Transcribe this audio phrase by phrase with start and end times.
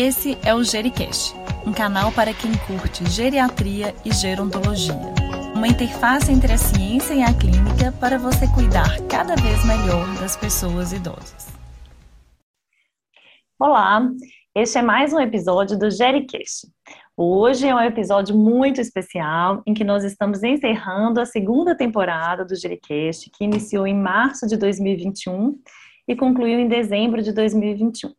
[0.00, 1.34] Esse é o Gericast,
[1.66, 4.94] um canal para quem curte geriatria e gerontologia.
[5.56, 10.36] Uma interface entre a ciência e a clínica para você cuidar cada vez melhor das
[10.36, 11.48] pessoas idosas.
[13.58, 14.08] Olá,
[14.54, 16.68] este é mais um episódio do Gericast.
[17.16, 22.54] Hoje é um episódio muito especial em que nós estamos encerrando a segunda temporada do
[22.54, 25.58] Gericast, que iniciou em março de 2021
[26.06, 28.12] e concluiu em dezembro de 2021.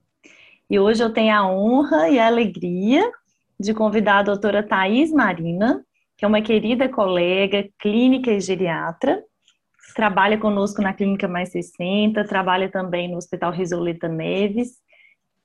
[0.69, 3.11] E hoje eu tenho a honra e a alegria
[3.59, 5.83] de convidar a doutora Thais Marina,
[6.15, 9.23] que é uma querida colega clínica e geriatra,
[9.95, 14.77] trabalha conosco na Clínica Mais 60, trabalha também no Hospital Risoleta Neves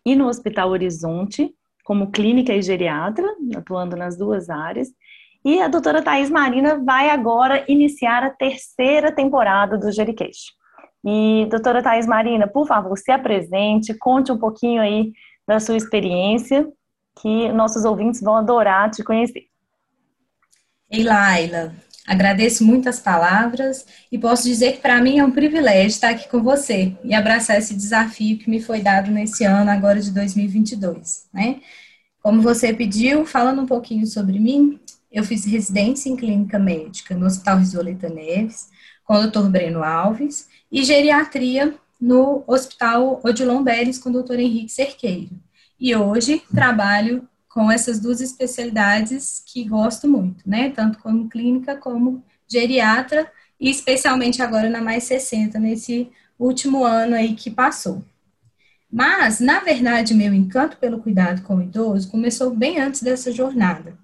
[0.05, 1.51] e no Hospital Horizonte,
[1.85, 4.89] como clínica e geriatra, atuando nas duas áreas.
[5.43, 10.53] E a doutora Thais Marina vai agora iniciar a terceira temporada do Gericast.
[11.05, 15.13] E, doutora Thais Marina, por favor, se apresente, conte um pouquinho aí
[15.47, 16.67] da sua experiência,
[17.21, 19.47] que nossos ouvintes vão adorar te conhecer.
[20.91, 21.75] Ei, Laila,
[22.07, 26.29] agradeço muito as palavras e posso dizer que para mim é um privilégio estar aqui
[26.29, 31.27] com você e abraçar esse desafio que me foi dado nesse ano, agora de 2022,
[31.33, 31.61] né?
[32.23, 34.81] Como você pediu, falando um pouquinho sobre mim,
[35.15, 38.69] eu fiz residência em clínica médica no Hospital Risoleta Neves,
[39.05, 39.49] com o Dr.
[39.49, 45.31] Breno Alves, e geriatria no Hospital Odilon Beres com o doutor Henrique Cerqueiro.
[45.79, 50.71] E hoje trabalho com essas duas especialidades que gosto muito, né?
[50.71, 57.35] Tanto como clínica como geriatra, e especialmente agora na Mais 60, nesse último ano aí
[57.35, 58.03] que passou.
[58.91, 63.97] Mas, na verdade, meu encanto pelo cuidado com o idoso começou bem antes dessa jornada.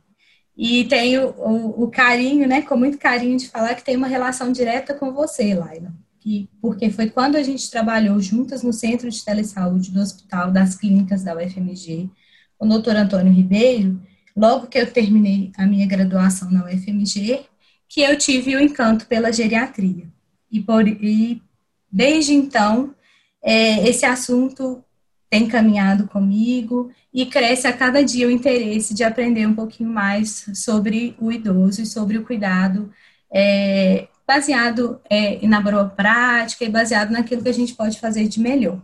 [0.61, 4.53] E tenho o, o carinho, né, com muito carinho de falar que tem uma relação
[4.53, 9.25] direta com você, Laila que, porque foi quando a gente trabalhou juntas no Centro de
[9.25, 12.11] Telesaúde do Hospital das Clínicas da UFMG,
[12.59, 14.01] com o doutor Antônio Ribeiro,
[14.37, 17.47] logo que eu terminei a minha graduação na UFMG,
[17.89, 20.07] que eu tive o encanto pela geriatria.
[20.53, 21.43] E, por, e
[21.91, 22.95] desde então,
[23.43, 24.85] é, esse assunto
[25.31, 30.45] tem caminhado comigo e cresce a cada dia o interesse de aprender um pouquinho mais
[30.53, 32.93] sobre o idoso e sobre o cuidado
[33.33, 38.41] é, baseado é, na boa prática e baseado naquilo que a gente pode fazer de
[38.41, 38.81] melhor.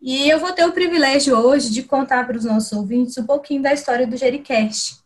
[0.00, 3.62] E eu vou ter o privilégio hoje de contar para os nossos ouvintes um pouquinho
[3.62, 4.98] da história do Jericast,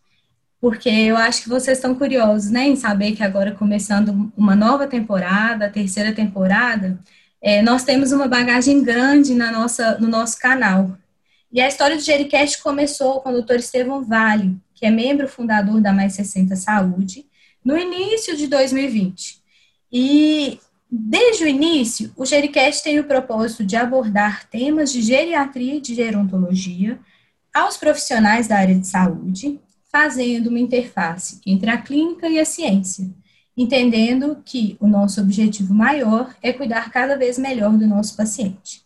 [0.60, 4.86] porque eu acho que vocês estão curiosos, né, em saber que agora começando uma nova
[4.86, 6.98] temporada, a terceira temporada,
[7.42, 10.96] é, nós temos uma bagagem grande na nossa, no nosso canal.
[11.52, 15.80] E a história do Jericast começou com o doutor Estevão Vale, que é membro fundador
[15.80, 17.26] da Mais 60 Saúde,
[17.64, 19.42] no início de 2020.
[19.92, 20.60] E
[20.90, 25.94] desde o início, o Gericast tem o propósito de abordar temas de geriatria e de
[25.94, 26.98] gerontologia
[27.52, 29.60] aos profissionais da área de saúde,
[29.90, 33.10] fazendo uma interface entre a clínica e a ciência,
[33.56, 38.82] entendendo que o nosso objetivo maior é cuidar cada vez melhor do nosso paciente.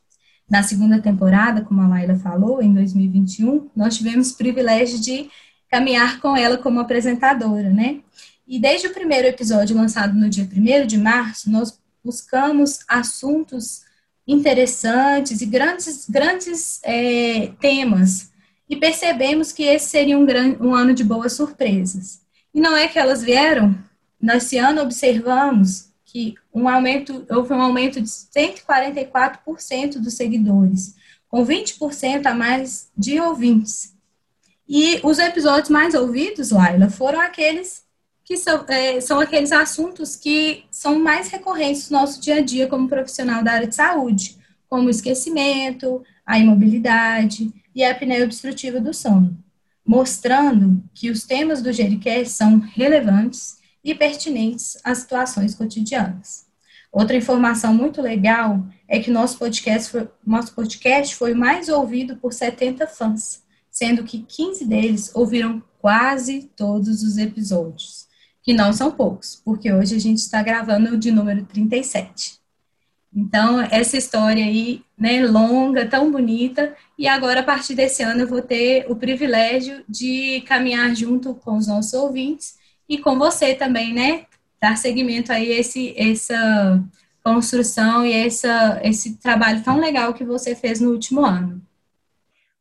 [0.48, 5.28] Na segunda temporada, como a Laila falou, em 2021, nós tivemos o privilégio de
[5.68, 8.00] caminhar com ela como apresentadora, né?
[8.46, 13.84] E desde o primeiro episódio lançado no dia 1 de março, nós buscamos assuntos
[14.26, 18.30] interessantes e grandes, grandes é, temas.
[18.68, 22.20] E percebemos que esse seria um, grande, um ano de boas surpresas.
[22.54, 23.76] E não é que elas vieram,
[24.20, 30.94] nesse ano observamos que um aumento, houve um aumento de 144% dos seguidores,
[31.28, 33.94] com 20% a mais de ouvintes.
[34.68, 37.84] E os episódios mais ouvidos, Laila, foram aqueles
[38.24, 42.66] que são, é, são aqueles assuntos que são mais recorrentes no nosso dia a dia
[42.66, 44.36] como profissional da área de saúde,
[44.68, 49.38] como o esquecimento, a imobilidade e a apneia obstrutiva do sono,
[49.86, 56.44] mostrando que os temas do Gericast são relevantes e pertinentes às situações cotidianas.
[56.90, 62.32] Outra informação muito legal é que nosso podcast foi, nosso podcast foi mais ouvido por
[62.32, 68.06] 70 fãs, sendo que 15 deles ouviram quase todos os episódios
[68.42, 72.38] que não são poucos, porque hoje a gente está gravando de número 37.
[73.14, 78.28] Então, essa história aí, né, longa, tão bonita, e agora, a partir desse ano, eu
[78.28, 82.56] vou ter o privilégio de caminhar junto com os nossos ouvintes
[82.88, 84.26] e com você também, né,
[84.60, 86.82] dar seguimento aí a esse, essa
[87.22, 91.60] construção e essa, esse trabalho tão legal que você fez no último ano.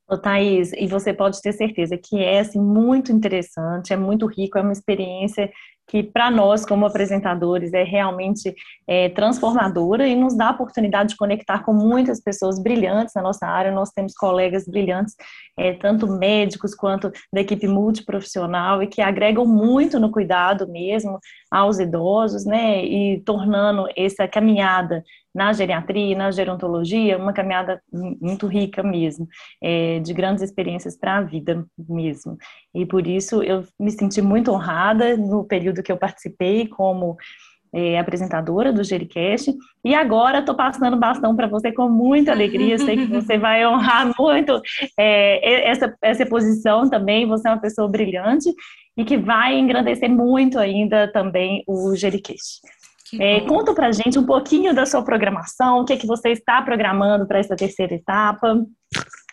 [0.07, 4.57] Ô, Thaís, e você pode ter certeza que é assim, muito interessante, é muito rico,
[4.57, 5.51] é uma experiência
[5.87, 8.53] que para nós, como apresentadores, é realmente
[8.87, 13.45] é, transformadora e nos dá a oportunidade de conectar com muitas pessoas brilhantes na nossa
[13.45, 13.71] área.
[13.71, 15.15] Nós temos colegas brilhantes,
[15.57, 21.19] é, tanto médicos quanto da equipe multiprofissional, e que agregam muito no cuidado mesmo
[21.51, 25.03] aos idosos, né, e tornando essa caminhada
[25.35, 29.27] na geriatria na gerontologia, uma caminhada muito rica mesmo,
[29.61, 32.37] é, de grandes experiências para a vida mesmo.
[32.73, 37.17] E por isso eu me senti muito honrada no período que eu participei como
[37.73, 39.53] é, apresentadora do Gericast,
[39.83, 44.09] e agora estou passando bastão para você com muita alegria, sei que você vai honrar
[44.17, 44.61] muito
[44.97, 48.49] é, essa, essa posição também, você é uma pessoa brilhante,
[48.97, 52.61] e que vai engrandecer muito ainda também o Gericast.
[53.19, 56.61] É, conta para gente um pouquinho da sua programação, o que, é que você está
[56.61, 58.65] programando para essa terceira etapa,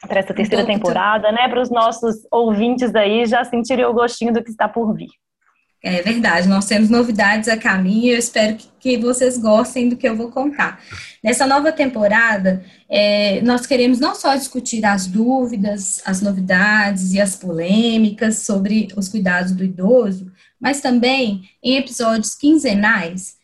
[0.06, 1.48] para essa terceira temporada, né?
[1.48, 5.08] Para os nossos ouvintes aí já sentirem o gostinho do que está por vir.
[5.84, 9.96] É verdade, nós temos novidades a caminho e eu espero que, que, vocês gostem do
[9.96, 10.80] que eu vou contar.
[11.24, 17.34] Nessa nova temporada, é, nós queremos não só discutir as dúvidas, as novidades e as
[17.34, 20.30] polêmicas sobre os cuidados do idoso,
[20.60, 23.41] mas também em episódios quinzenais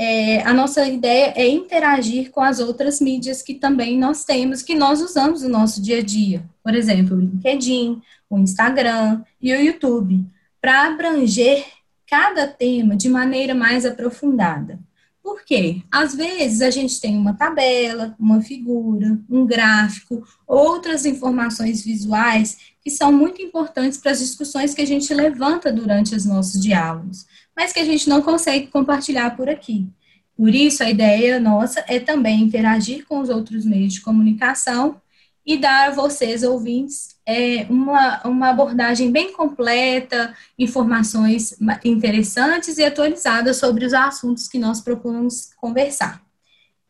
[0.00, 4.76] é, a nossa ideia é interagir com as outras mídias que também nós temos, que
[4.76, 6.44] nós usamos no nosso dia a dia.
[6.62, 8.00] Por exemplo, o LinkedIn,
[8.30, 10.24] o Instagram e o YouTube,
[10.60, 11.64] para abranger
[12.08, 14.78] cada tema de maneira mais aprofundada.
[15.20, 15.82] Por quê?
[15.90, 22.56] Às vezes a gente tem uma tabela, uma figura, um gráfico, outras informações visuais
[22.88, 27.26] que são muito importantes para as discussões que a gente levanta durante os nossos diálogos
[27.58, 29.88] mas que a gente não consegue compartilhar por aqui.
[30.36, 35.00] Por isso, a ideia nossa é também interagir com os outros meios de comunicação
[35.44, 43.56] e dar a vocês, ouvintes, é, uma, uma abordagem bem completa, informações interessantes e atualizadas
[43.56, 46.22] sobre os assuntos que nós propomos conversar.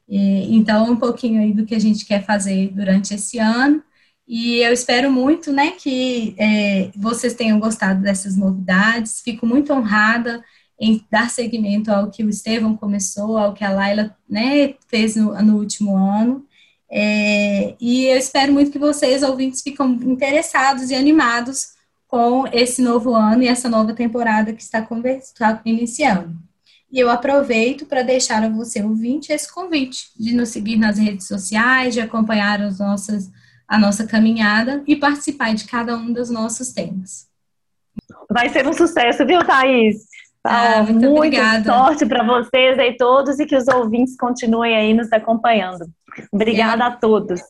[0.06, 3.82] E, então, um pouquinho aí do que a gente quer fazer durante esse ano.
[4.28, 9.22] E eu espero muito, né, que é, vocês tenham gostado dessas novidades.
[9.22, 10.44] Fico muito honrada
[10.78, 15.32] em dar seguimento ao que o Estevão começou, ao que a Laila né, fez no,
[15.42, 16.46] no último ano.
[16.90, 23.14] É, e eu espero muito que vocês, ouvintes, fiquem interessados e animados com esse novo
[23.14, 24.86] ano e essa nova temporada que está,
[25.20, 26.36] está iniciando.
[26.90, 31.26] E eu aproveito para deixar a você, ouvinte, esse convite de nos seguir nas redes
[31.26, 33.30] sociais, de acompanhar as nossas,
[33.68, 37.28] a nossa caminhada e participar de cada um dos nossos temas.
[38.30, 40.08] Vai ser um sucesso, viu, Thaís?
[40.42, 41.64] Ah, muito Muita obrigada.
[41.64, 45.84] sorte para vocês aí todos e que os ouvintes continuem aí nos acompanhando.
[46.32, 47.40] Obrigada eu, a todos.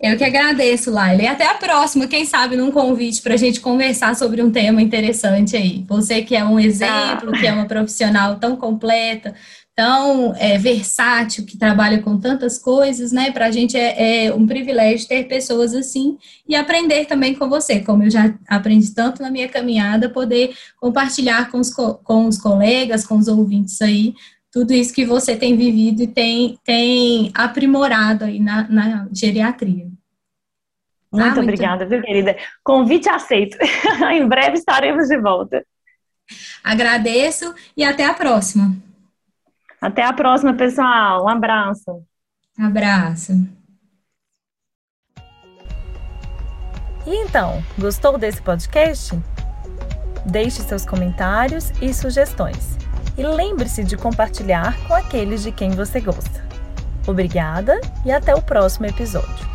[0.00, 1.22] Eu que agradeço, Laila.
[1.22, 4.80] E até a próxima, quem sabe, num convite para a gente conversar sobre um tema
[4.80, 5.84] interessante aí.
[5.88, 7.38] Você que é um exemplo, ah.
[7.38, 9.34] que é uma profissional tão completa,
[9.78, 13.30] tão é, versátil, que trabalha com tantas coisas, né?
[13.30, 17.78] Para a gente é, é, um privilégio ter pessoas assim e aprender também com você,
[17.78, 23.06] como eu já aprendi tanto na minha caminhada, poder compartilhar com os, com os colegas,
[23.06, 24.14] com os ouvintes aí,
[24.50, 29.86] tudo isso que você tem vivido e tem, tem aprimorado aí na, na geriatria.
[31.12, 32.36] Muito, ah, muito obrigada, viu, querida?
[32.64, 33.56] Convite aceito.
[34.10, 35.64] em breve estaremos de volta.
[36.64, 38.87] Agradeço e até a próxima.
[39.80, 41.24] Até a próxima, pessoal.
[41.24, 42.02] Um abraço.
[42.58, 43.32] Abraço.
[47.06, 49.18] E então, gostou desse podcast?
[50.26, 52.76] Deixe seus comentários e sugestões.
[53.16, 56.46] E lembre-se de compartilhar com aqueles de quem você gosta.
[57.06, 59.47] Obrigada e até o próximo episódio.